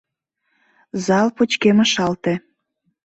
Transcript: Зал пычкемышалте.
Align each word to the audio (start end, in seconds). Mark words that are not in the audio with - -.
Зал 1.05 1.27
пычкемышалте. 1.35 2.33